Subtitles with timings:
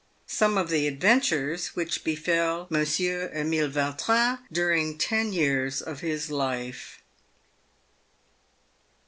[0.25, 7.03] SOME OF THE ADVENTURES WHICH BEFEL MONSIEUR EMILE VAUTRIN DURING TEN YEARS OF HIS LIFE.